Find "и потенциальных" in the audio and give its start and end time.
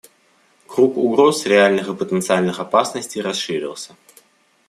1.87-2.59